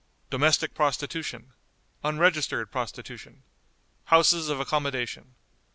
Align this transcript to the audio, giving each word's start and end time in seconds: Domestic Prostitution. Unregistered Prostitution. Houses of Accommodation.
Domestic 0.31 0.73
Prostitution. 0.73 1.53
Unregistered 2.03 2.71
Prostitution. 2.71 3.43
Houses 4.05 4.49
of 4.49 4.59
Accommodation. 4.59 5.35